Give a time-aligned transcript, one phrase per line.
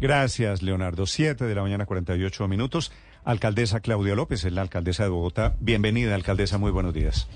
[0.00, 1.06] Gracias, Leonardo.
[1.06, 2.90] Siete de la mañana, 48 minutos.
[3.24, 5.54] Alcaldesa Claudia López, es la alcaldesa de Bogotá.
[5.60, 6.56] Bienvenida, alcaldesa.
[6.58, 7.28] Muy buenos días.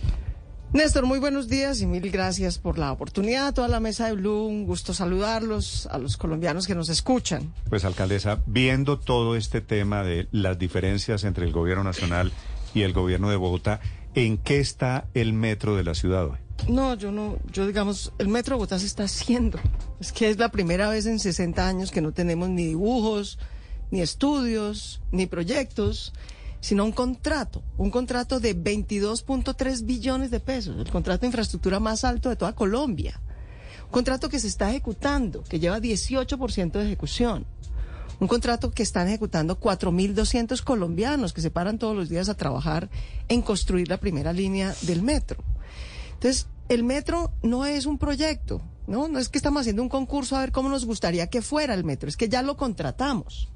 [0.73, 3.47] Néstor, muy buenos días y mil gracias por la oportunidad.
[3.47, 7.53] A toda la mesa de Blue, un gusto saludarlos, a los colombianos que nos escuchan.
[7.69, 12.33] Pues, alcaldesa, viendo todo este tema de las diferencias entre el gobierno nacional
[12.75, 13.79] y el gobierno de Bogotá,
[14.17, 16.44] ¿en qué está el metro de la ciudad hoy?
[16.69, 19.59] No, yo no, yo digamos, el metro Bogotá se está haciendo.
[20.01, 23.39] Es que es la primera vez en 60 años que no tenemos ni dibujos,
[23.91, 26.13] ni estudios, ni proyectos
[26.65, 32.05] sino un contrato, un contrato de 22.3 billones de pesos, el contrato de infraestructura más
[32.05, 33.21] alto de toda Colombia.
[33.85, 37.45] Un contrato que se está ejecutando, que lleva 18% de ejecución.
[38.19, 42.89] Un contrato que están ejecutando 4.200 colombianos que se paran todos los días a trabajar
[43.29, 45.45] en construir la primera línea del metro.
[46.25, 49.09] Entonces, el metro no es un proyecto, ¿no?
[49.09, 51.85] No es que estamos haciendo un concurso a ver cómo nos gustaría que fuera el
[51.85, 53.51] metro, es que ya lo contratamos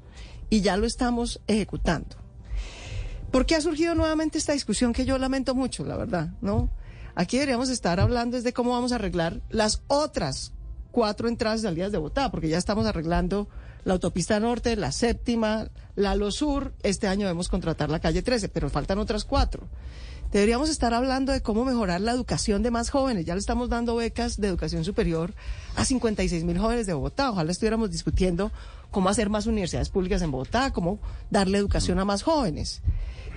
[0.51, 2.15] y ya lo estamos ejecutando.
[3.31, 6.29] ¿Por qué ha surgido nuevamente esta discusión que yo lamento mucho, la verdad?
[6.41, 6.69] ¿No?
[7.15, 10.53] Aquí deberíamos estar hablando de cómo vamos a arreglar las otras
[10.91, 13.49] cuatro entradas y salidas de Bogotá, porque ya estamos arreglando
[13.83, 16.75] la autopista norte, la séptima, la Lo Sur.
[16.83, 19.67] Este año debemos contratar la calle 13, pero faltan otras cuatro.
[20.31, 23.25] Deberíamos estar hablando de cómo mejorar la educación de más jóvenes.
[23.25, 25.33] Ya le estamos dando becas de educación superior
[25.75, 27.31] a 56 mil jóvenes de Bogotá.
[27.31, 28.51] Ojalá estuviéramos discutiendo
[28.91, 30.99] cómo hacer más universidades públicas en Bogotá, cómo
[31.31, 32.81] darle educación a más jóvenes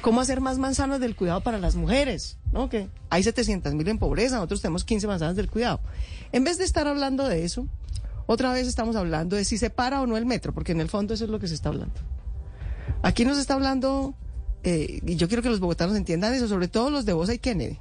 [0.02, 2.68] cómo hacer más manzanas del cuidado para las mujeres, ¿no?
[2.68, 5.80] Que hay 700 mil en pobreza, nosotros tenemos 15 manzanas del cuidado.
[6.32, 7.66] En vez de estar hablando de eso,
[8.26, 10.88] otra vez estamos hablando de si se para o no el metro, porque en el
[10.88, 11.94] fondo eso es lo que se está hablando.
[13.02, 14.14] Aquí nos está hablando,
[14.64, 17.38] eh, y yo quiero que los bogotanos entiendan eso, sobre todo los de Bosa y
[17.38, 17.78] Kennedy,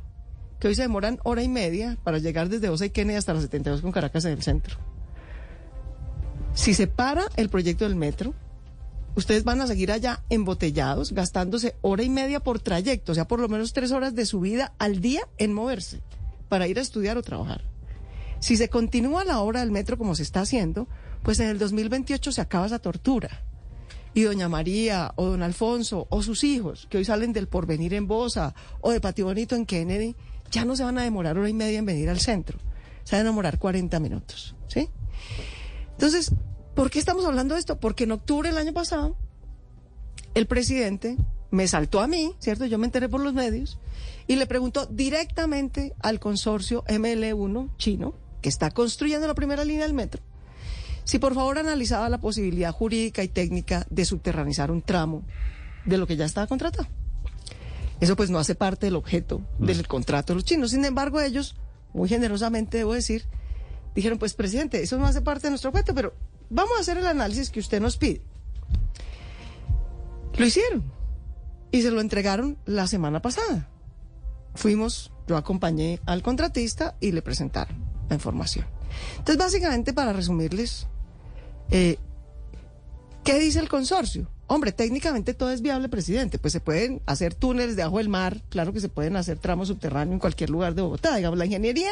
[0.60, 3.44] que hoy se demoran hora y media para llegar desde Bosa y Kennedy hasta las
[3.44, 4.78] 72 con Caracas en el centro.
[6.54, 8.34] Si se para el proyecto del metro,
[9.16, 13.40] ustedes van a seguir allá embotellados, gastándose hora y media por trayecto, o sea, por
[13.40, 16.02] lo menos tres horas de su vida al día en moverse
[16.50, 17.64] para ir a estudiar o trabajar.
[18.40, 20.88] Si se continúa la obra del metro como se está haciendo,
[21.22, 23.46] pues en el 2028 se acaba esa tortura.
[24.14, 28.08] Y doña María o don Alfonso o sus hijos, que hoy salen del porvenir en
[28.08, 30.16] Bosa o de Patio Bonito en Kennedy,
[30.52, 32.60] ya no se van a demorar hora y media en venir al centro.
[33.04, 34.90] Se van a demorar 40 minutos, ¿sí?
[35.94, 36.34] Entonces,
[36.76, 37.80] ¿Por qué estamos hablando de esto?
[37.80, 39.18] Porque en octubre del año pasado,
[40.34, 41.18] el presidente
[41.50, 42.66] me saltó a mí, ¿cierto?
[42.66, 43.78] Yo me enteré por los medios
[44.26, 49.94] y le preguntó directamente al consorcio ML1 chino, que está construyendo la primera línea del
[49.94, 50.24] metro,
[51.12, 55.24] si por favor analizaba la posibilidad jurídica y técnica de subterranizar un tramo
[55.84, 56.88] de lo que ya estaba contratado.
[58.00, 60.72] Eso pues no hace parte del objeto del contrato de los chinos.
[60.72, 61.58] Sin embargo, ellos,
[61.92, 63.26] muy generosamente debo decir,
[63.94, 66.14] dijeron, pues presidente, eso no hace parte de nuestro objeto, pero
[66.50, 68.22] vamos a hacer el análisis que usted nos pide.
[70.38, 70.82] Lo hicieron
[71.74, 73.68] y se lo entregaron la semana pasada.
[74.56, 77.76] Fuimos, yo acompañé al contratista y le presentaron
[78.08, 78.66] la información.
[79.18, 80.88] Entonces, básicamente, para resumirles,
[81.72, 81.98] eh,
[83.24, 84.30] ¿qué dice el consorcio?
[84.48, 86.38] Hombre, técnicamente todo es viable, presidente.
[86.38, 90.14] Pues se pueden hacer túneles debajo del mar, claro que se pueden hacer tramos subterráneos
[90.14, 91.16] en cualquier lugar de Bogotá.
[91.16, 91.92] Digamos, la ingeniería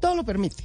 [0.00, 0.64] todo lo permite.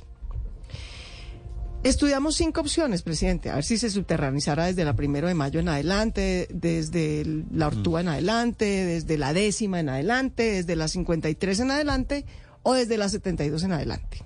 [1.83, 5.69] Estudiamos cinco opciones, presidente, a ver si se subterranizara desde la primero de mayo en
[5.69, 11.69] adelante, desde la Ortúa en adelante, desde la décima en adelante, desde la 53 en
[11.69, 12.25] adelante
[12.63, 14.23] o desde la 72 en adelante.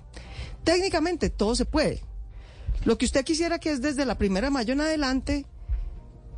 [0.64, 2.00] Técnicamente todo se puede.
[2.84, 5.46] Lo que usted quisiera que es desde la primera de mayo en adelante,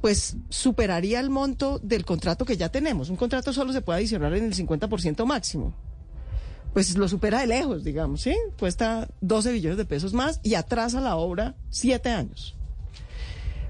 [0.00, 3.10] pues superaría el monto del contrato que ya tenemos.
[3.10, 5.75] Un contrato solo se puede adicionar en el 50% máximo
[6.72, 8.34] pues lo supera de lejos, digamos, ¿sí?
[8.58, 12.56] Cuesta 12 billones de pesos más y atrasa la obra siete años.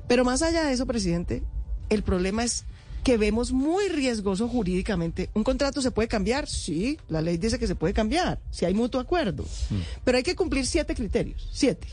[0.09, 1.43] Pero más allá de eso, presidente,
[1.89, 2.65] el problema es
[3.03, 5.31] que vemos muy riesgoso jurídicamente.
[5.34, 6.49] ¿Un contrato se puede cambiar?
[6.49, 9.43] Sí, la ley dice que se puede cambiar, si hay mutuo acuerdo.
[9.43, 9.77] Mm.
[10.04, 11.89] Pero hay que cumplir siete criterios, siete.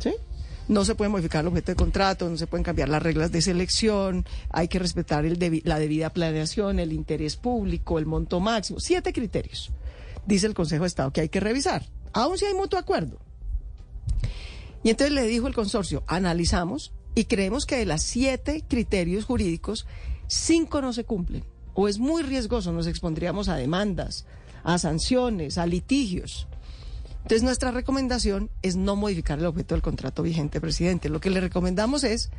[0.00, 0.14] ¿Sí?
[0.68, 3.42] No se puede modificar el objeto de contrato, no se pueden cambiar las reglas de
[3.42, 9.72] selección, hay que respetar la debida planeación, el interés público, el monto máximo, siete criterios
[10.26, 13.18] dice el Consejo de Estado que hay que revisar, aun si hay mutuo acuerdo.
[14.82, 19.86] Y entonces le dijo el consorcio, analizamos y creemos que de las siete criterios jurídicos,
[20.26, 21.44] cinco no se cumplen.
[21.74, 24.26] O es muy riesgoso, nos expondríamos a demandas,
[24.64, 26.46] a sanciones, a litigios.
[27.22, 31.08] Entonces nuestra recomendación es no modificar el objeto del contrato vigente, presidente.
[31.08, 32.30] Lo que le recomendamos es,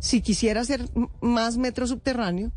[0.00, 0.88] si quisiera hacer
[1.20, 2.52] más metro subterráneo,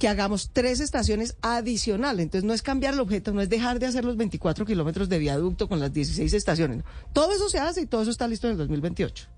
[0.00, 2.24] que hagamos tres estaciones adicionales.
[2.24, 5.18] Entonces no es cambiar el objeto, no es dejar de hacer los 24 kilómetros de
[5.18, 6.84] viaducto con las 16 estaciones.
[7.12, 9.28] Todo eso se hace y todo eso está listo en el 2028.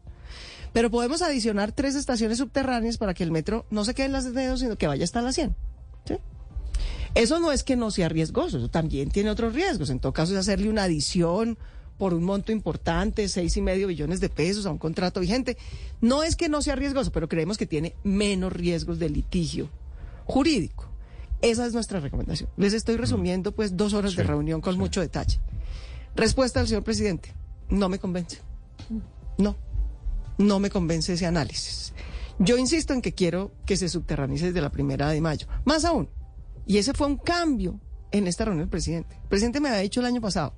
[0.72, 4.32] Pero podemos adicionar tres estaciones subterráneas para que el metro no se quede en las
[4.32, 5.54] dedos, sino que vaya hasta la 100.
[6.06, 6.18] ¿sí?
[7.14, 9.90] Eso no es que no sea riesgoso, eso también tiene otros riesgos.
[9.90, 11.58] En todo caso es hacerle una adición
[11.98, 15.58] por un monto importante, seis y medio billones de pesos a un contrato vigente.
[16.00, 19.68] No es que no sea riesgoso, pero creemos que tiene menos riesgos de litigio
[20.24, 20.88] jurídico.
[21.42, 22.48] Esa es nuestra recomendación.
[22.56, 24.78] Les estoy resumiendo pues dos horas de reunión con sí.
[24.78, 25.38] mucho detalle.
[26.14, 27.34] Respuesta del señor presidente.
[27.68, 28.38] No me convence.
[29.38, 29.56] No.
[30.38, 31.92] No me convence ese análisis.
[32.38, 35.46] Yo insisto en que quiero que se subterranice desde la primera de mayo.
[35.64, 36.08] Más aún.
[36.66, 37.80] Y ese fue un cambio
[38.10, 39.16] en esta reunión del presidente.
[39.22, 40.54] El presidente me había dicho el año pasado,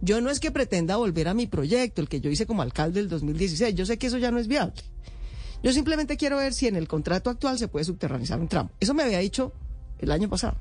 [0.00, 3.00] yo no es que pretenda volver a mi proyecto, el que yo hice como alcalde
[3.00, 3.74] del 2016.
[3.74, 4.82] Yo sé que eso ya no es viable.
[5.62, 8.70] Yo simplemente quiero ver si en el contrato actual se puede subterranizar un tramo.
[8.80, 9.52] Eso me había dicho
[9.98, 10.58] el año pasado.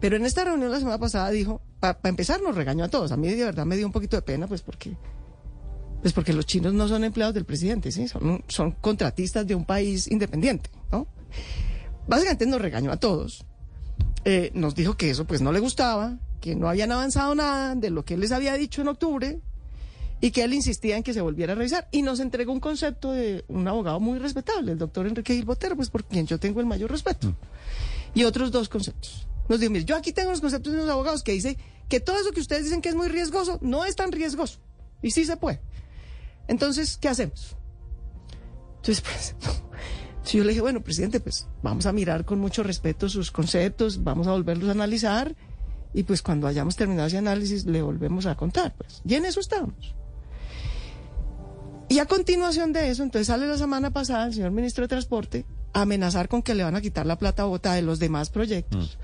[0.00, 3.12] Pero en esta reunión la semana pasada dijo, para empezar nos regañó a todos.
[3.12, 4.96] A mí de verdad me dio un poquito de pena, pues porque,
[6.00, 8.08] pues porque los chinos no son empleados del presidente, ¿sí?
[8.08, 11.06] son, son contratistas de un país independiente, ¿no?
[12.06, 13.44] Básicamente nos regañó a todos.
[14.24, 17.90] Eh, nos dijo que eso pues no le gustaba, que no habían avanzado nada de
[17.90, 19.40] lo que él les había dicho en octubre
[20.20, 21.88] y que él insistía en que se volviera a revisar.
[21.90, 25.74] Y nos entregó un concepto de un abogado muy respetable, el doctor Enrique Gil Botero,
[25.74, 27.34] pues por quien yo tengo el mayor respeto.
[28.14, 29.26] Y otros dos conceptos.
[29.48, 31.58] Nos dijo, mire, yo aquí tengo los conceptos de unos abogados que dice
[31.88, 34.60] que todo eso que ustedes dicen que es muy riesgoso, no es tan riesgoso.
[35.02, 35.60] Y sí se puede.
[36.46, 37.56] Entonces, ¿qué hacemos?
[38.76, 39.34] Entonces, pues,
[40.22, 44.04] si yo le dije, bueno, presidente, pues vamos a mirar con mucho respeto sus conceptos,
[44.04, 45.34] vamos a volverlos a analizar
[45.94, 49.02] y pues cuando hayamos terminado ese análisis le volvemos a contar, pues.
[49.04, 49.94] Y en eso estamos.
[51.88, 55.44] Y a continuación de eso, entonces sale la semana pasada el señor ministro de Transporte
[55.74, 58.30] a amenazar con que le van a quitar la plata a Bogotá de los demás
[58.30, 58.98] proyectos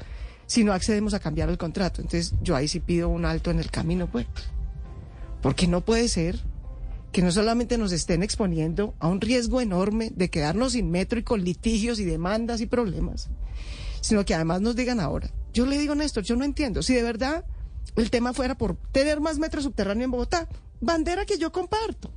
[0.46, 2.00] si no accedemos a cambiar el contrato.
[2.00, 4.26] Entonces yo ahí sí pido un alto en el camino, pues.
[5.42, 6.40] Porque no puede ser
[7.12, 11.22] que no solamente nos estén exponiendo a un riesgo enorme de quedarnos sin metro y
[11.22, 13.30] con litigios y demandas y problemas,
[14.00, 15.30] sino que además nos digan ahora.
[15.52, 16.82] Yo le digo, Néstor, yo no entiendo.
[16.82, 17.44] Si de verdad
[17.96, 20.48] el tema fuera por tener más metro subterráneo en Bogotá,
[20.80, 22.10] bandera que yo comparto.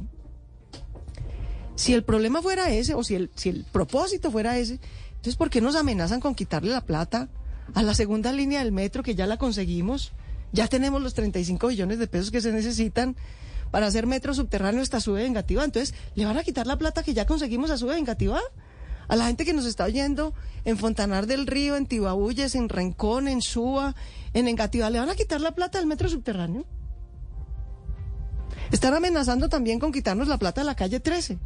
[1.76, 4.80] Si el problema fuera ese, o si el, si el propósito fuera ese,
[5.12, 7.30] entonces ¿por qué nos amenazan con quitarle la plata
[7.74, 10.12] a la segunda línea del metro que ya la conseguimos?
[10.52, 13.16] Ya tenemos los 35 billones de pesos que se necesitan
[13.72, 15.64] para hacer metro subterráneo hasta Sube Vengativá.
[15.64, 18.42] Entonces, ¿le van a quitar la plata que ya conseguimos a Sube Vengativá?
[19.08, 20.34] A la gente que nos está oyendo
[20.64, 23.96] en Fontanar del Río, en Tibabuyes, en Rencón, en Suba,
[24.34, 26.66] en Engativá, ¿le van a quitar la plata del metro subterráneo?
[28.72, 31.40] Están amenazando también con quitarnos la plata de la calle 13.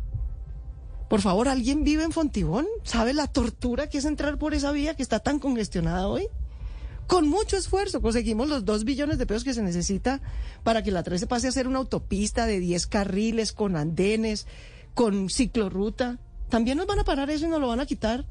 [1.10, 2.66] Por favor, ¿alguien vive en Fontibón?
[2.84, 6.28] ¿Sabe la tortura que es entrar por esa vía que está tan congestionada hoy?
[7.08, 10.22] Con mucho esfuerzo conseguimos los dos billones de pesos que se necesita
[10.64, 14.48] para que la 13 pase a ser una autopista de 10 carriles, con andenes,
[14.94, 16.20] con ciclorruta.
[16.50, 18.26] También nos van a parar eso y nos lo van a quitar.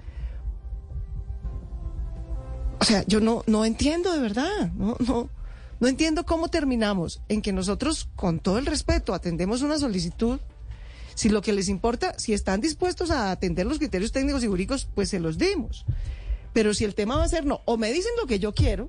[2.81, 5.31] O sea, yo no, no entiendo de verdad, no, no,
[5.81, 10.41] no entiendo cómo terminamos en que nosotros, con todo el respeto, atendemos una solicitud
[11.15, 14.89] si lo que les importa, si están dispuestos a atender los criterios técnicos y jurídicos,
[14.95, 15.85] pues se los dimos.
[16.55, 18.89] Pero si el tema va a ser no, o me dicen lo que yo quiero,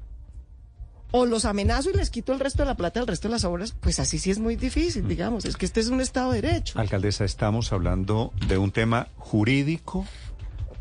[1.12, 3.44] o los amenazo y les quito el resto de la plata del resto de las
[3.44, 5.46] obras, pues así sí es muy difícil, digamos.
[5.46, 6.80] Es que este es un Estado de Derecho.
[6.80, 10.06] Alcaldesa, estamos hablando de un tema jurídico,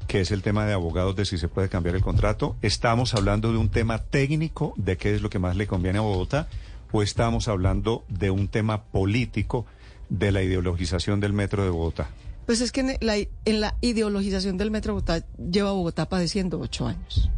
[0.09, 2.57] que es el tema de abogados de si se puede cambiar el contrato.
[2.63, 6.03] Estamos hablando de un tema técnico, de qué es lo que más le conviene a
[6.03, 6.49] Bogotá,
[6.93, 9.67] o estamos hablando de un tema político
[10.11, 12.11] de la ideologización del metro de Bogotá.
[12.47, 17.31] Pues es que en la, ideologización del Metro Bogotá lleva Bogotá padeciendo ocho años.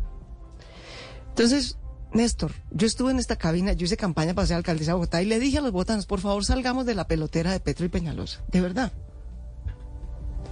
[1.29, 1.79] Entonces,
[2.13, 5.27] Néstor, yo estuve en esta cabina, yo hice campaña para ser alcaldesa de Bogotá y
[5.27, 8.43] le dije a los bogotanos, por favor salgamos de la pelotera de Petro y Peñalosa,
[8.49, 8.93] de verdad.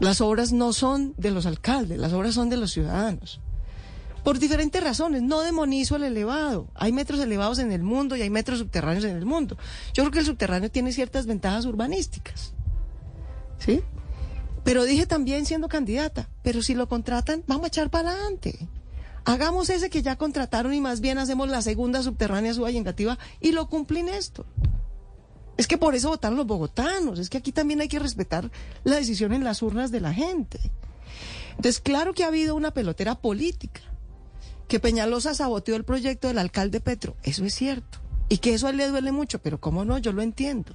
[0.01, 3.41] Las obras no son de los alcaldes, las obras son de los ciudadanos.
[4.25, 6.69] Por diferentes razones, no demonizo el elevado.
[6.75, 9.59] Hay metros elevados en el mundo y hay metros subterráneos en el mundo.
[9.93, 12.55] Yo creo que el subterráneo tiene ciertas ventajas urbanísticas.
[13.59, 13.83] ¿Sí?
[14.65, 18.69] Pero dije también siendo candidata, pero si lo contratan, vamos a echar para adelante.
[19.27, 23.69] Hagamos ese que ya contrataron y más bien hacemos la segunda subterránea subayengativa y lo
[23.69, 24.47] cumplen esto.
[25.57, 28.51] Es que por eso votaron los bogotanos, es que aquí también hay que respetar
[28.83, 30.59] la decisión en las urnas de la gente.
[31.51, 33.81] Entonces, claro que ha habido una pelotera política,
[34.67, 38.71] que Peñalosa saboteó el proyecto del alcalde Petro, eso es cierto, y que eso a
[38.71, 40.75] él le duele mucho, pero cómo no, yo lo entiendo.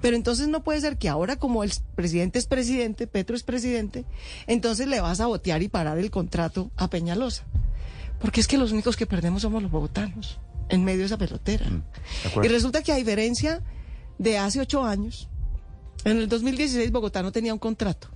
[0.00, 4.04] Pero entonces no puede ser que ahora como el presidente es presidente, Petro es presidente,
[4.46, 7.44] entonces le va a sabotear y parar el contrato a Peñalosa.
[8.20, 11.66] Porque es que los únicos que perdemos somos los bogotanos, en medio de esa pelotera.
[11.66, 13.62] Mm, de y resulta que a diferencia
[14.18, 15.28] de hace ocho años,
[16.04, 18.08] En el 2016 Bogotá no tenía un contrato.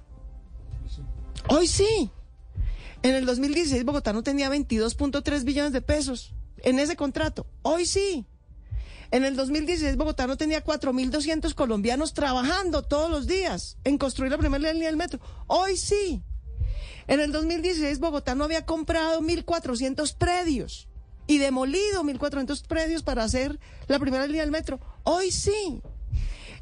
[1.49, 2.11] Hoy sí.
[3.03, 7.47] En el 2016 Bogotá no tenía 22.3 billones de pesos en ese contrato.
[7.63, 8.25] Hoy sí.
[9.13, 14.39] En el 2016 Bogotá no tenía 4.200 colombianos trabajando todos los días en construir la
[14.39, 15.21] primera línea del metro.
[15.49, 16.23] Hoy sí.
[17.07, 20.89] En el 2016 Bogotá no había comprado 1.400 predios
[21.27, 24.81] y demolido 1.400 predios para hacer la primera línea del metro.
[25.05, 25.83] Hoy sí.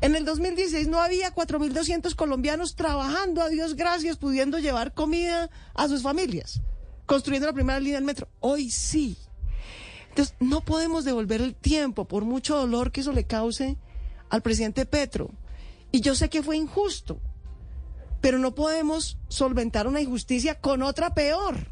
[0.00, 5.86] En el 2016 no había 4.200 colombianos trabajando, a Dios gracias, pudiendo llevar comida a
[5.86, 6.60] sus familias,
[7.06, 8.28] construyendo la primera línea del metro.
[8.40, 9.16] Hoy sí.
[10.10, 13.76] Entonces, no podemos devolver el tiempo por mucho dolor que eso le cause
[14.28, 15.30] al presidente Petro.
[15.92, 17.20] Y yo sé que fue injusto,
[18.20, 21.68] pero no podemos solventar una injusticia con otra peor,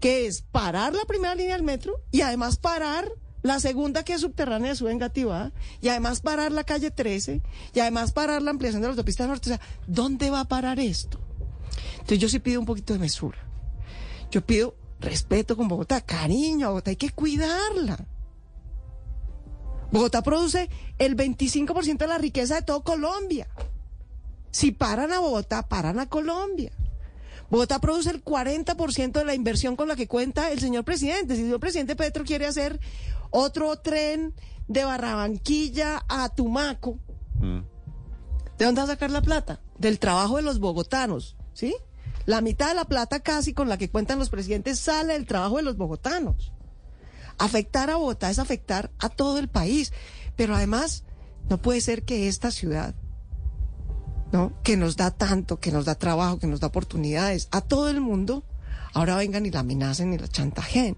[0.00, 3.08] que es parar la primera línea del metro y además parar
[3.42, 5.00] la segunda que es subterránea sube en
[5.80, 7.42] y además parar la calle 13
[7.74, 9.50] y además parar la ampliación de la autopista norte.
[9.50, 11.18] O sea, ¿dónde va a parar esto?
[11.94, 13.38] Entonces yo sí pido un poquito de mesura.
[14.30, 17.98] Yo pido respeto con Bogotá, cariño a Bogotá, hay que cuidarla.
[19.90, 23.46] Bogotá produce el 25% de la riqueza de todo Colombia.
[24.50, 26.72] Si paran a Bogotá, paran a Colombia.
[27.50, 31.34] Bogotá produce el 40% de la inversión con la que cuenta el señor presidente.
[31.34, 32.80] Si el señor presidente Petro quiere hacer
[33.30, 34.34] otro tren
[34.68, 36.98] de Barranquilla a Tumaco,
[37.34, 37.60] mm.
[38.56, 39.60] ¿de dónde va a sacar la plata?
[39.78, 41.74] Del trabajo de los bogotanos, ¿sí?
[42.26, 45.56] La mitad de la plata casi con la que cuentan los presidentes sale del trabajo
[45.56, 46.52] de los bogotanos.
[47.38, 49.92] Afectar a Bogotá es afectar a todo el país.
[50.36, 51.04] Pero además,
[51.48, 52.94] no puede ser que esta ciudad,
[54.32, 54.52] ¿no?
[54.62, 58.00] que nos da tanto, que nos da trabajo, que nos da oportunidades a todo el
[58.00, 58.44] mundo,
[58.94, 60.96] ahora vengan y la amenacen y la chantajen.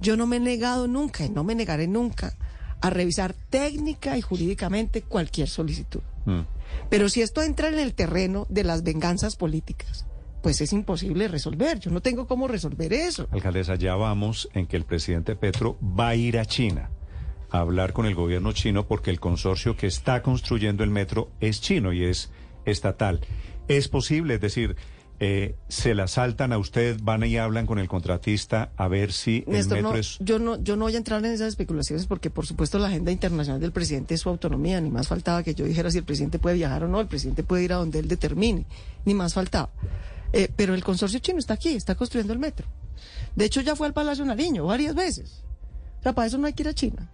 [0.00, 2.36] Yo no me he negado nunca y no me negaré nunca
[2.80, 6.02] a revisar técnica y jurídicamente cualquier solicitud.
[6.26, 6.42] Mm.
[6.88, 10.06] Pero si esto entra en el terreno de las venganzas políticas,
[10.42, 11.78] pues es imposible resolver.
[11.78, 13.28] Yo no tengo cómo resolver eso.
[13.30, 16.90] Alcaldesa, ya vamos en que el presidente Petro va a ir a China
[17.50, 21.60] a hablar con el gobierno chino porque el consorcio que está construyendo el metro es
[21.60, 22.30] chino y es
[22.64, 23.20] estatal.
[23.68, 24.34] ¿Es posible?
[24.34, 24.76] Es decir,
[25.20, 29.44] eh, se la saltan a usted, van y hablan con el contratista a ver si
[29.48, 30.18] el metro es...
[30.20, 33.10] Yo no, yo no voy a entrar en esas especulaciones porque, por supuesto, la agenda
[33.10, 34.80] internacional del presidente es su autonomía.
[34.80, 37.00] Ni más faltaba que yo dijera si el presidente puede viajar o no.
[37.00, 38.64] El presidente puede ir a donde él determine.
[39.04, 39.70] Ni más faltaba.
[40.32, 42.66] Eh, pero el consorcio chino está aquí, está construyendo el metro.
[43.34, 45.42] De hecho, ya fue al Palacio Nariño varias veces.
[46.00, 47.10] O sea, para eso no hay que ir a China.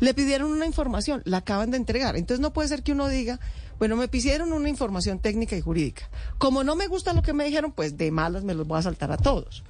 [0.00, 2.16] Le pidieron una información, la acaban de entregar.
[2.16, 3.38] Entonces no puede ser que uno diga,
[3.78, 6.08] bueno, me pidieron una información técnica y jurídica.
[6.38, 8.82] Como no me gusta lo que me dijeron, pues de malas me los voy a
[8.82, 9.64] saltar a todos.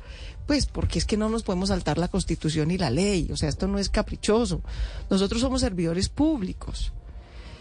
[0.47, 3.29] Pues porque es que no nos podemos saltar la constitución y la ley.
[3.33, 4.63] O sea, esto no es caprichoso.
[5.11, 6.93] Nosotros somos servidores públicos.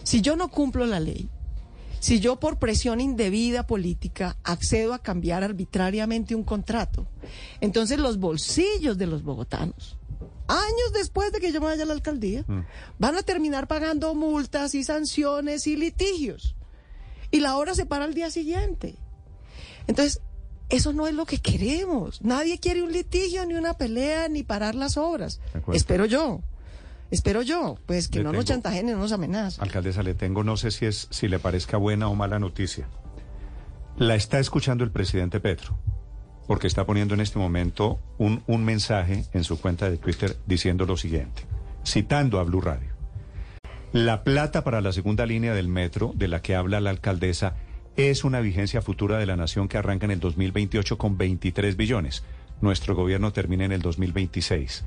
[0.04, 1.30] Si yo no cumplo la ley,
[2.04, 7.08] si yo por presión indebida política accedo a cambiar arbitrariamente un contrato,
[7.62, 9.98] entonces los bolsillos de los bogotanos,
[10.50, 12.60] años después de que yo me vaya a la alcaldía, mm.
[13.00, 16.58] van a terminar pagando multas y sanciones y litigios.
[17.32, 18.96] Y la hora se para al día siguiente.
[19.88, 20.20] Entonces,
[20.68, 22.22] eso no es lo que queremos.
[22.22, 25.40] Nadie quiere un litigio, ni una pelea, ni parar las obras.
[25.72, 26.42] Espero yo.
[27.14, 29.64] Espero yo, pues que no nos chantajen y no nos amenazan.
[29.64, 32.88] Alcaldesa, le tengo, no sé si es, si le parezca buena o mala noticia.
[34.00, 35.78] La está escuchando el presidente Petro,
[36.48, 40.88] porque está poniendo en este momento un, un mensaje en su cuenta de Twitter diciendo
[40.88, 41.44] lo siguiente,
[41.86, 42.90] citando a Blue Radio.
[43.92, 47.58] La plata para la segunda línea del metro, de la que habla la alcaldesa,
[47.96, 52.24] es una vigencia futura de la nación que arranca en el 2028 con 23 billones.
[52.60, 54.84] Nuestro gobierno termina en el 2026.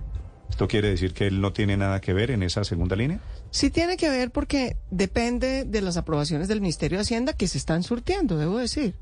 [0.50, 3.21] ¿Esto quiere decir que él no tiene nada que ver en esa segunda línea?
[3.50, 7.59] Sí tiene que ver porque depende de las aprobaciones del Ministerio de Hacienda que se
[7.59, 8.95] están surtiendo, debo decir.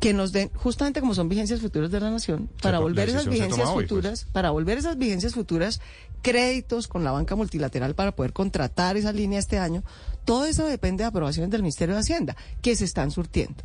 [0.00, 3.70] Que nos den, justamente como son vigencias futuras de la nación, para volver esas vigencias
[3.70, 3.88] pues.
[3.88, 5.80] futuras, para volver esas vigencias futuras,
[6.20, 9.82] créditos con la banca multilateral para poder contratar esa línea este año,
[10.24, 13.62] todo eso depende de aprobaciones del Ministerio de Hacienda, que se están surtiendo.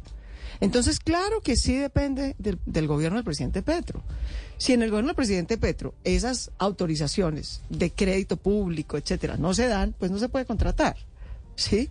[0.61, 4.03] Entonces, claro que sí depende del, gobierno del presidente Petro.
[4.57, 9.67] Si en el gobierno del presidente Petro esas autorizaciones de crédito público, etcétera, no se
[9.67, 10.97] dan, pues no se puede contratar.
[11.55, 11.89] ¿Sí?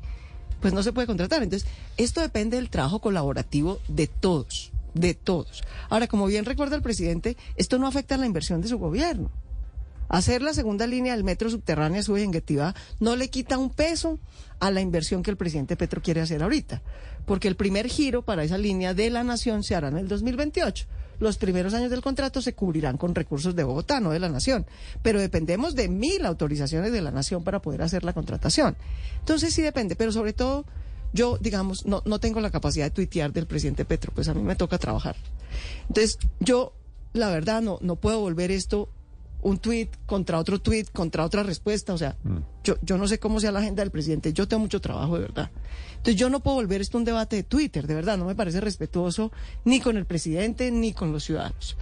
[0.60, 1.42] Pues no se puede contratar.
[1.42, 5.62] Entonces, esto depende del trabajo colaborativo de todos, de todos.
[5.88, 9.30] Ahora, como bien recuerda el presidente, esto no afecta a la inversión de su gobierno.
[10.08, 14.18] Hacer la segunda línea del metro subterráneo subjetiva no le quita un peso
[14.58, 16.82] a la inversión que el presidente Petro quiere hacer ahorita,
[17.28, 20.86] porque el primer giro para esa línea de la nación se hará en el 2028
[21.20, 24.66] los primeros años del contrato se cubrirán con recursos de Bogotá, no de la Nación.
[25.02, 28.76] Pero dependemos de mil autorizaciones de la Nación para poder hacer la contratación.
[29.18, 30.64] Entonces sí depende, pero sobre todo
[31.12, 34.42] Yo, digamos, no, no tengo la capacidad de tuitear del presidente Petro, pues a mí
[34.42, 35.16] me toca trabajar.
[35.88, 36.74] Entonces, yo,
[37.14, 38.90] la verdad, no, no puedo volver esto
[39.40, 41.94] un tuit contra otro tuit, contra otra respuesta.
[41.94, 42.38] O sea, mm.
[42.62, 44.32] yo, yo no sé cómo sea la agenda del presidente.
[44.32, 45.50] Yo tengo mucho trabajo, de verdad.
[45.98, 48.16] Entonces, yo no puedo volver esto un debate de Twitter, de verdad.
[48.16, 49.30] No me parece respetuoso
[49.64, 51.76] ni con el presidente ni con los ciudadanos.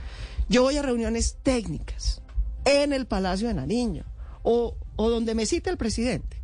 [0.49, 2.23] Yo voy a reuniones técnicas
[2.65, 4.05] en el Palacio de Nariño
[4.43, 6.43] o, o donde me cita el presidente.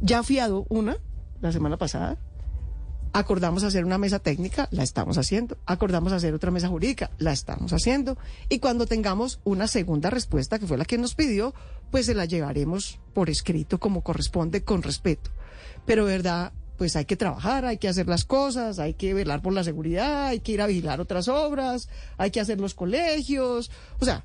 [0.00, 0.96] Ya a una
[1.40, 2.18] la semana pasada.
[3.14, 5.58] Acordamos hacer una mesa técnica, la estamos haciendo.
[5.66, 8.16] Acordamos hacer otra mesa jurídica, la estamos haciendo.
[8.48, 11.54] Y cuando tengamos una segunda respuesta, que fue la que nos pidió,
[11.90, 15.30] pues se la llevaremos por escrito como corresponde, con respeto.
[15.84, 19.52] Pero, verdad, pues hay que trabajar, hay que hacer las cosas, hay que velar por
[19.52, 23.70] la seguridad, hay que ir a vigilar otras obras, hay que hacer los colegios.
[24.00, 24.24] O sea,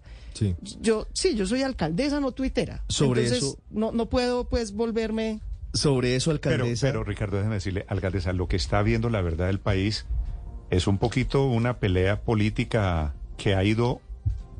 [0.81, 2.83] yo sí, yo soy alcaldesa, no tuitera.
[2.89, 3.59] Sobre eso.
[3.69, 5.39] No, no puedo, pues, volverme
[5.71, 6.87] sobre eso, alcaldesa.
[6.87, 10.07] Pero, Ricardo, déjeme decirle, alcaldesa, lo que está viendo la verdad del país
[10.71, 14.01] es un poquito una pelea política que ha ido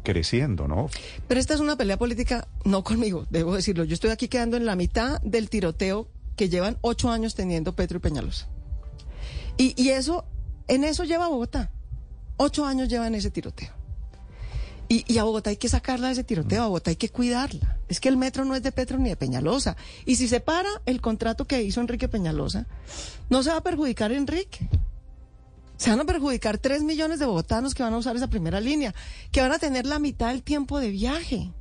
[0.04, 0.92] creciendo, ¿no?
[1.27, 3.86] Pero esta es una pelea política, no conmigo, debo decirlo.
[3.86, 7.98] Yo estoy aquí quedando en la mitad del tiroteo que llevan ocho años teniendo Petro
[7.98, 8.48] y Peñalosa.
[9.58, 10.24] Y, eso,
[10.67, 11.72] en eso lleva Bogotá.
[12.38, 13.72] Ocho años lleva en ese tiroteo.
[14.88, 17.77] Y, a Bogotá hay que sacarla de ese tiroteo, a Bogotá hay que cuidarla.
[17.89, 19.75] Es que el metro no es de Petro ni de Peñalosa.
[20.06, 22.67] Y si se para el contrato que hizo Enrique Peñalosa,
[23.29, 24.70] no se va a perjudicar Enrique.
[25.77, 28.94] Se van a perjudicar tres millones de bogotanos que van a usar esa primera línea,
[29.32, 31.51] que van a tener la mitad del tiempo de viaje,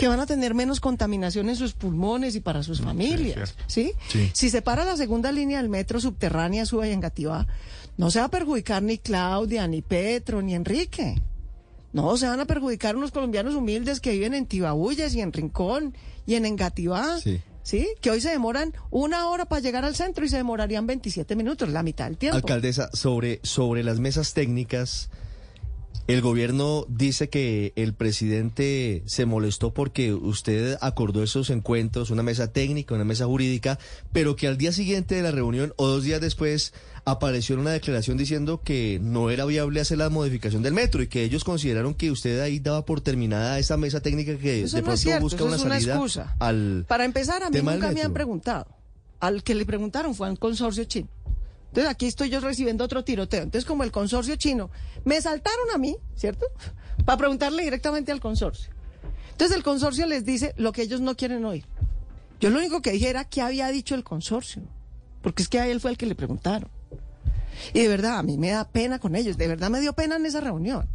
[0.00, 3.54] que van a tener menos contaminación en sus pulmones y para sus familias.
[3.66, 3.92] Sí,
[4.32, 7.46] Si se para la segunda línea del metro subterránea, Suba y Engativá,
[7.98, 11.20] no se va a perjudicar ni Claudia, ni Petro, ni Enrique.
[11.92, 15.94] No, se van a perjudicar unos colombianos humildes que viven en Tibabuyes y en Rincón
[16.24, 17.20] y en Engativá.
[17.20, 17.42] Sí.
[17.62, 17.86] ¿Sí?
[18.00, 21.68] Que hoy se demoran una hora para llegar al centro y se demorarían 27 minutos,
[21.68, 22.38] la mitad del tiempo.
[22.38, 25.10] Alcaldesa, sobre, sobre las mesas técnicas,
[26.06, 32.52] el gobierno dice que el presidente se molestó porque usted acordó esos encuentros, una mesa
[32.52, 33.78] técnica, una mesa jurídica,
[34.12, 36.72] pero que al día siguiente de la reunión o dos días después
[37.04, 41.22] apareció una declaración diciendo que no era viable hacer la modificación del metro y que
[41.22, 45.44] ellos consideraron que usted ahí daba por terminada esa mesa técnica que de pronto busca
[45.44, 46.34] una salida excusa.
[46.40, 48.66] al Para empezar, a mí nunca me han preguntado.
[49.20, 51.08] Al que le preguntaron fue al consorcio chino.
[51.70, 53.44] Entonces aquí estoy yo recibiendo otro tiroteo.
[53.44, 54.70] Entonces como el consorcio chino,
[55.04, 56.46] me saltaron a mí, ¿cierto?
[57.04, 58.72] Para preguntarle directamente al consorcio.
[59.30, 61.64] Entonces el consorcio les dice lo que ellos no quieren oír.
[62.40, 64.62] Yo lo único que dije era qué había dicho el consorcio,
[65.22, 66.68] porque es que a él fue el que le preguntaron.
[67.72, 70.16] Y de verdad, a mí me da pena con ellos, de verdad me dio pena
[70.16, 70.88] en esa reunión.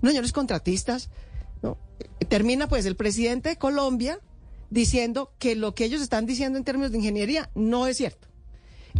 [0.00, 1.10] Unos señores contratistas,
[2.28, 4.18] termina pues el presidente de Colombia
[4.70, 8.31] diciendo que lo que ellos están diciendo en términos de ingeniería no es cierto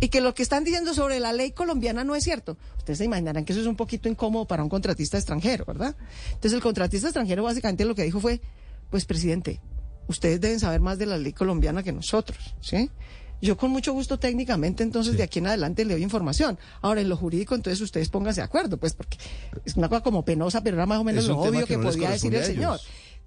[0.00, 2.56] y que lo que están diciendo sobre la ley colombiana no es cierto.
[2.78, 5.94] Ustedes se imaginarán que eso es un poquito incómodo para un contratista extranjero, ¿verdad?
[6.26, 8.40] Entonces el contratista extranjero básicamente lo que dijo fue,
[8.90, 9.60] pues presidente,
[10.08, 12.90] ustedes deben saber más de la ley colombiana que nosotros, ¿sí?
[13.42, 16.60] Yo con mucho gusto técnicamente, entonces de aquí en adelante le doy información.
[16.80, 19.18] Ahora, en lo jurídico, entonces ustedes pónganse de acuerdo, pues porque
[19.64, 22.32] es una cosa como penosa, pero era más o menos lo obvio que, podía decir
[22.32, 22.78] el señor.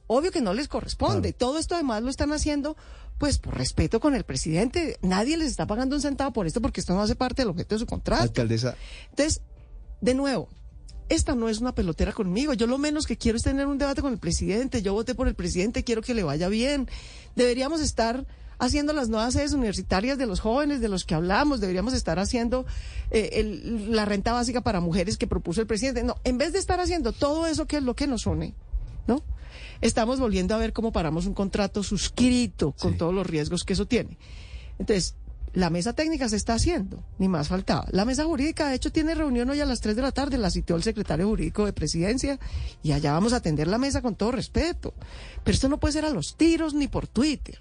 [0.07, 1.33] Obvio que no les corresponde.
[1.33, 2.75] Todo esto además lo están haciendo
[3.17, 4.97] pues por respeto con el presidente.
[5.01, 7.75] Nadie les está pagando un centavo por esto porque esto no hace parte del objeto
[7.75, 8.23] de su contrato.
[8.23, 8.75] Alcaldesa.
[9.09, 9.41] Entonces,
[10.01, 10.49] de nuevo,
[11.09, 12.53] esta no es una pelotera conmigo.
[12.53, 14.81] Yo lo menos que quiero es tener un debate con el presidente.
[14.81, 16.89] Yo voté por el presidente, quiero que le vaya bien.
[17.35, 18.25] Deberíamos estar
[18.59, 22.65] haciendo las nuevas sedes universitarias de los jóvenes de los que hablamos, deberíamos estar haciendo
[23.11, 23.43] eh,
[23.89, 26.03] la renta básica para mujeres que propuso el presidente.
[26.03, 28.53] No, en vez de estar haciendo todo eso que es lo que nos une,
[29.07, 29.21] ¿no?
[29.81, 33.85] Estamos volviendo a ver cómo paramos un contrato suscrito con todos los riesgos que eso
[33.85, 34.17] tiene.
[34.79, 35.15] Entonces,
[35.55, 37.85] la mesa técnica se está haciendo, ni más faltaba.
[37.91, 40.51] La mesa jurídica, de hecho, tiene reunión hoy a las 3 de la tarde, la
[40.51, 42.37] citó el secretario jurídico de presidencia
[42.83, 44.93] y allá vamos a atender la mesa con todo respeto.
[45.43, 47.57] Pero esto no puede ser a los tiros ni por Twitter,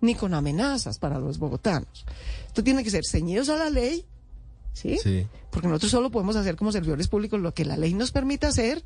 [0.00, 2.06] ni con amenazas para los bogotanos.
[2.46, 4.06] Esto tiene que ser ceñidos a la ley,
[4.72, 4.96] ¿sí?
[5.02, 5.26] sí.
[5.50, 8.84] Porque nosotros solo podemos hacer como servidores públicos lo que la ley nos permite hacer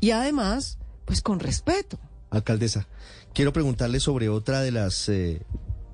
[0.00, 1.98] y además pues con respeto.
[2.28, 2.86] Alcaldesa,
[3.32, 5.40] quiero preguntarle sobre otra de las, eh,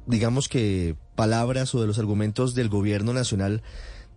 [0.07, 3.63] digamos que, palabras o de los argumentos del gobierno nacional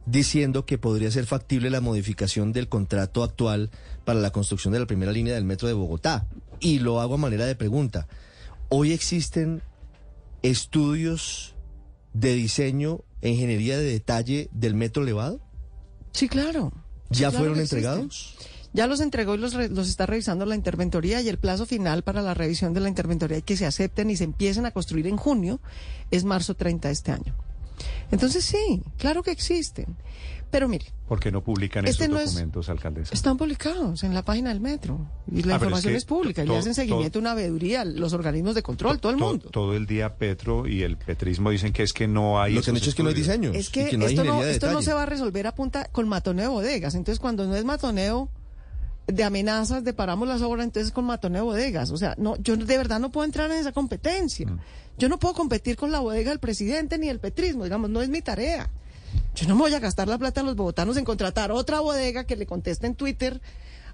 [0.08, 3.70] diciendo que podría ser factible la modificación del contrato actual
[4.06, 6.26] para la construcción de la primera línea del metro de Bogotá.
[6.60, 8.08] Y lo hago a manera de pregunta.
[8.70, 9.62] ¿Hoy existen
[10.42, 11.54] estudios
[12.14, 15.42] de diseño e ingeniería de detalle del metro elevado?
[16.12, 16.74] Sí, claro.
[17.12, 18.36] ¿Ya fueron entregados?
[18.78, 22.22] Ya los entregó y los, los está revisando la interventoría y el plazo final para
[22.22, 25.18] la revisión de la interventoría y que se acepten y se empiecen a construir en
[25.18, 25.60] junio
[26.12, 27.36] es marzo 30 de este año.
[28.12, 29.98] Entonces sí, claro que existen.
[30.50, 33.14] Pero mire, ¿Por qué no publican Este esos no es- documentos, alcaldesa?
[33.14, 35.10] están publicados en la página del metro.
[35.30, 36.46] Y la Ah, es información que es, pública.
[36.46, 39.26] to- Le hacen to- seguimiento a una veeduría, los organismos de control, todo el To-
[39.28, 39.50] mundo.
[39.50, 42.70] Todo el día Petro y el petrismo dicen que es que no hay Lo que
[42.70, 43.42] han hecho es que no hay estudios.
[43.42, 43.60] diseño.
[43.60, 45.56] Es que, y que no hay esto, no, esto no se va a resolver a
[45.56, 46.96] punta con matoneo de bodegas.
[46.96, 48.30] Entonces, cuando no es matoneo
[49.08, 51.92] de amenazas de paramos las obras, entonces con matoneo de bodegas.
[51.92, 54.48] O sea, no, yo de verdad no puedo entrar en esa competencia.
[54.48, 54.60] Mm.
[54.98, 58.10] Yo no puedo competir con la bodega del presidente ni el petrismo, digamos, no es
[58.10, 58.70] mi tarea.
[59.36, 62.26] Yo no me voy a gastar la plata de los bogotanos en contratar otra bodega
[62.26, 63.40] que le conteste en Twitter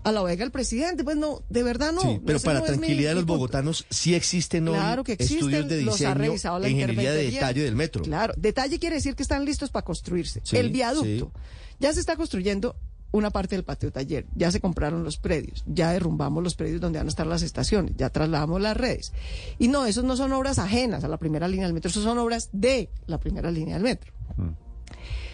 [0.04, 1.04] a la bodega del presidente.
[1.04, 2.02] Pues no, de verdad no.
[2.02, 5.68] Sí, pero para no tranquilidad de los bogotanos, sí existen hoy Claro que existen, estudios
[5.68, 8.02] de los ha diseño revisado la e ingeniería de detalle del metro.
[8.04, 10.42] Claro, detalle quiere decir que están listos para construirse.
[10.44, 11.32] Sí, el viaducto.
[11.36, 11.42] sí.
[11.80, 12.76] Ya se está construyendo
[13.14, 16.98] una parte del patio taller, ya se compraron los predios, ya derrumbamos los predios donde
[16.98, 19.14] van a estar las estaciones, ya trasladamos las redes.
[19.60, 22.18] Y no, esos no son obras ajenas a la primera línea del metro, esos son
[22.18, 24.12] obras de la primera línea del metro.
[24.36, 24.50] Mm.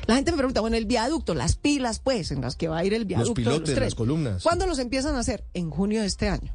[0.07, 2.85] La gente me pregunta, bueno, el viaducto, las pilas, pues, en las que va a
[2.85, 3.33] ir el viaducto.
[3.35, 4.43] pilotes, los trenes, las columnas.
[4.43, 5.45] ¿Cuándo los empiezan a hacer?
[5.53, 6.53] En junio de este año.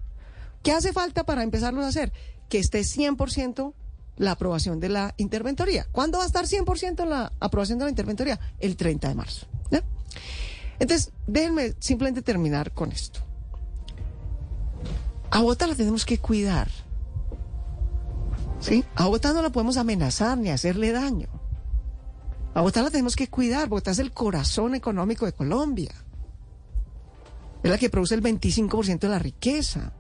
[0.63, 2.13] ¿Qué hace falta para empezarlos a hacer?
[2.49, 3.73] Que esté 100%
[4.17, 5.87] la aprobación de la interventoría.
[5.91, 8.39] ¿Cuándo va a estar 100% la aprobación de la interventoría?
[8.59, 9.47] El 30 de marzo.
[9.71, 9.83] ¿ya?
[10.79, 13.21] Entonces, déjenme simplemente terminar con esto.
[15.31, 16.69] A Bogotá la tenemos que cuidar.
[18.61, 18.85] ¿Sí?
[18.95, 21.29] A Bogotá no la podemos amenazar ni hacerle daño.
[22.55, 23.69] A Bogotá la tenemos que cuidar.
[23.69, 25.93] Bogotá es el corazón económico de Colombia.
[27.65, 29.93] Es la que produce el 25% de la riqueza.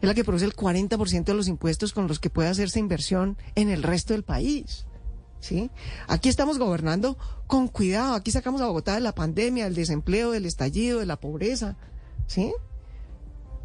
[0.00, 3.36] Es la que produce el 40% de los impuestos con los que puede hacerse inversión
[3.54, 4.87] en el resto del país.
[5.40, 5.70] ¿Sí?
[6.08, 8.14] Aquí estamos gobernando con cuidado.
[8.14, 11.76] Aquí sacamos a Bogotá de la pandemia, del desempleo, del estallido, de la pobreza.
[12.26, 12.52] ¿Sí?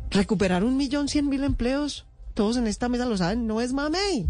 [0.09, 4.27] Recuperar un millón cien mil empleos, todos en esta mesa lo saben, no es mamey.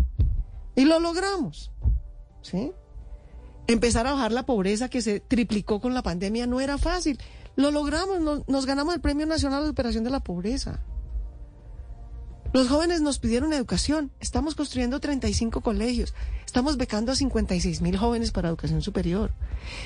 [0.75, 1.71] Y lo logramos.
[2.41, 2.71] ¿Sí?
[3.67, 7.19] Empezar a bajar la pobreza que se triplicó con la pandemia no era fácil.
[7.55, 10.81] Lo logramos, nos, nos ganamos el Premio Nacional de Superación de la Pobreza.
[12.53, 14.11] Los jóvenes nos pidieron educación.
[14.19, 16.13] Estamos construyendo 35 colegios.
[16.45, 19.31] Estamos becando a 56 mil jóvenes para educación superior.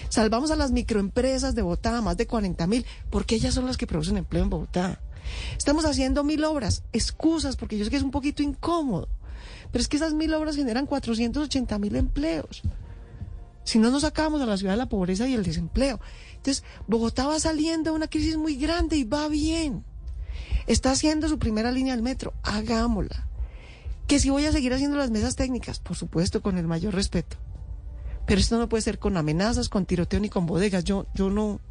[0.10, 3.88] Salvamos a las microempresas de Bogotá, más de 40 mil, porque ellas son las que
[3.88, 5.00] producen empleo en Bogotá.
[5.58, 9.08] Estamos haciendo mil obras, excusas, porque yo sé que es un poquito incómodo.
[9.72, 12.64] Pero es que esas mil obras generan 480 mil empleos.
[13.64, 16.02] Si no nos sacamos a la ciudad de la pobreza y el desempleo.
[16.36, 19.86] Entonces, Bogotá va saliendo de una crisis muy grande y va bien.
[20.68, 23.28] Está haciendo su primera línea del metro, hagámosla.
[24.08, 27.38] Que si voy a seguir haciendo las mesas técnicas, por supuesto, con el mayor respeto.
[28.26, 30.84] Pero esto no puede ser con amenazas, con tiroteo ni con bodegas.
[30.84, 31.62] Yo, yo no,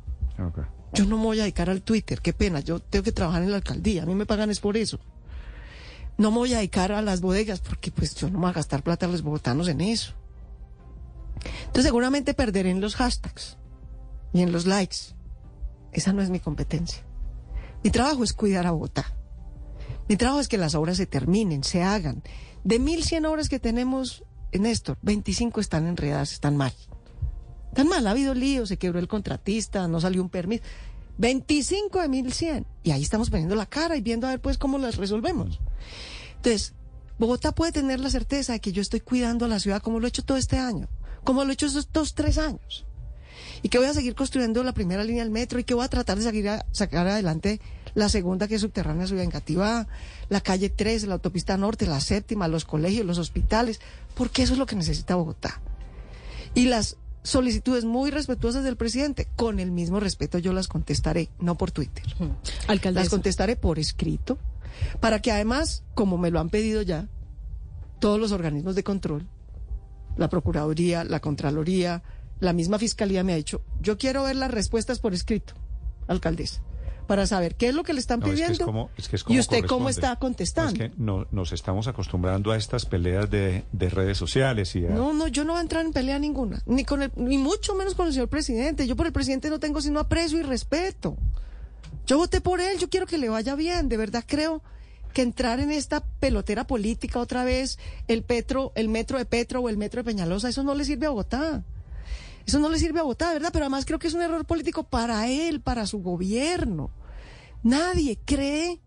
[0.92, 2.60] yo no me voy a dedicar al Twitter, qué pena.
[2.60, 4.98] Yo tengo que trabajar en la alcaldía, a mí me pagan es por eso.
[6.18, 8.54] No me voy a dedicar a las bodegas porque pues yo no me voy a
[8.54, 10.14] gastar plata a los bogotanos en eso.
[11.60, 13.58] Entonces seguramente perderé en los hashtags
[14.32, 14.96] y en los likes.
[15.92, 17.02] Esa no es mi competencia.
[17.86, 19.14] Mi trabajo es cuidar a Bogotá.
[20.08, 22.20] Mi trabajo es que las obras se terminen, se hagan.
[22.64, 26.72] De 1.100 obras que tenemos en esto, 25 están enredadas, están mal.
[27.68, 30.64] Están mal, ha habido lío, se quebró el contratista, no salió un permiso.
[31.18, 32.66] 25 de 1.100.
[32.82, 35.60] Y ahí estamos poniendo la cara y viendo a ver pues cómo las resolvemos.
[36.38, 36.74] Entonces,
[37.20, 40.06] Bogotá puede tener la certeza de que yo estoy cuidando a la ciudad como lo
[40.06, 40.88] he hecho todo este año,
[41.22, 42.84] como lo he hecho estos tres años.
[43.62, 45.88] Y que voy a seguir construyendo la primera línea del metro y que voy a
[45.88, 47.60] tratar de a- sacar adelante
[47.96, 49.88] la segunda que es subterránea subvengativa,
[50.28, 53.80] la calle 3, la autopista norte, la séptima, los colegios, los hospitales,
[54.14, 55.62] porque eso es lo que necesita Bogotá.
[56.54, 61.56] Y las solicitudes muy respetuosas del presidente, con el mismo respeto yo las contestaré, no
[61.56, 62.04] por Twitter.
[62.18, 63.08] Las Alcaldesa.
[63.08, 64.36] contestaré por escrito,
[65.00, 67.08] para que además, como me lo han pedido ya,
[67.98, 69.26] todos los organismos de control,
[70.18, 72.02] la Procuraduría, la Contraloría,
[72.40, 75.54] la misma Fiscalía me ha dicho, yo quiero ver las respuestas por escrito,
[76.08, 76.60] alcaldesa,
[77.06, 79.08] para saber qué es lo que le están No, es que es pidiendo como- es
[79.08, 80.72] que es y usted cómo está contestando.
[80.84, 84.90] Es que no- nos estamos acostumbrando a estas peleas de, de redes sociales y a-
[84.90, 87.74] No, no, yo no voy a entrar en pelea ninguna, ni con el, ni mucho
[87.74, 88.86] menos con el señor presidente.
[88.86, 91.16] Yo por el presidente no tengo sino aprecio y respeto.
[92.06, 94.62] Yo voté por él, yo quiero que le vaya bien, de verdad creo
[95.12, 99.68] que entrar en esta pelotera política otra vez, el Petro, el metro de Petro o
[99.68, 101.64] el metro de Peñalosa, eso no le sirve a Bogotá.
[102.46, 103.50] Eso no le sirve a Bogotá, ¿verdad?
[103.52, 106.90] Pero además creo que es un error político para él, para su gobierno.
[107.62, 108.80] Nadie cree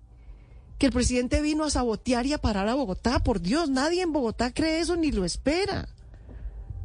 [0.78, 3.22] que el presidente vino a sabotear y a parar a Bogotá.
[3.22, 5.90] Por Dios, nadie en Bogotá cree eso ni lo espera.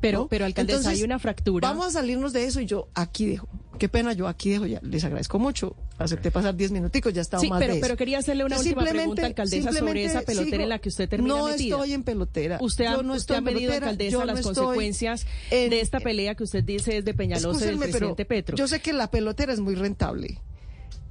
[0.00, 0.28] Pero, ¿no?
[0.28, 1.68] pero alcaldesa, Entonces, hay una fractura.
[1.68, 3.48] Vamos a salirnos de eso y yo aquí dejo.
[3.78, 4.80] Qué pena, yo aquí dejo ya.
[4.82, 5.76] Les agradezco mucho.
[5.96, 7.87] Acepté pasar 10 minuticos, ya estaba Sí, más pero, de eso.
[7.87, 11.09] pero quería hacerle una última pregunta, alcaldesa, sobre esa pelotera sigo- en la que usted
[11.09, 11.76] termina no metida.
[11.76, 12.59] estoy en pelotera.
[12.61, 15.70] Usted ha, Yo no usted estoy ha medido, pelotera, alcaldesa, las no estoy consecuencias en-
[15.70, 18.57] de esta pelea que usted dice es de Peñalosa del pero presidente Petro.
[18.57, 20.40] Yo sé que la pelotera es muy rentable,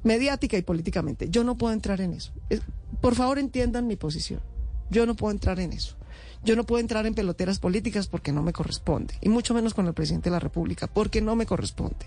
[0.03, 1.29] mediática y políticamente.
[1.29, 2.33] Yo no puedo entrar en eso.
[2.49, 2.61] Es-
[3.01, 4.41] por favor, entiendan mi posición.
[4.89, 5.95] Yo no puedo entrar en eso.
[6.43, 9.13] Yo no puedo entrar en peloteras políticas porque no me corresponde.
[9.21, 12.05] Y mucho menos con el presidente de la República, porque no me corresponde.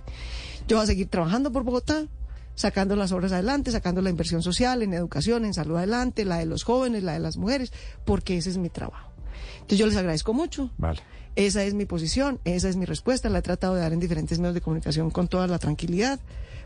[0.69, 2.07] Yo voy a seguir trabajando por Bogotá,
[2.57, 6.47] sacando las obras adelante, sacando la inversión social, en educación, en salud adelante, la de
[6.47, 7.73] los jóvenes, la de las mujeres,
[8.05, 9.13] porque ese es mi trabajo.
[9.55, 10.71] Entonces yo les agradezco mucho.
[10.79, 11.01] Vale.
[11.37, 13.29] Esa es mi posición, esa es mi respuesta.
[13.29, 16.19] La he tratado de dar en diferentes medios de comunicación con toda la tranquilidad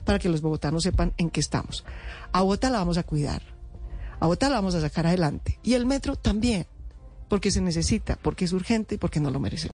[0.05, 1.85] para que los bogotanos sepan en qué estamos.
[2.33, 3.42] A Bogotá la vamos a cuidar,
[4.20, 6.66] a Bogotá la vamos a sacar adelante y el metro también,
[7.29, 9.68] porque se necesita, porque es urgente y porque no lo merecemos.